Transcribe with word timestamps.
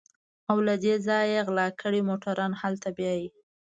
او 0.49 0.57
له 0.67 0.75
دې 0.83 0.95
ځايه 1.07 1.41
غلا 1.47 1.67
کړي 1.81 1.99
موټران 2.09 2.51
هلته 2.61 2.87
بيايي. 2.97 3.27